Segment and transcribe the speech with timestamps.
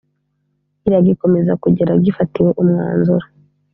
[0.87, 3.25] iragikomeza kugera gifatiwe umwanzuro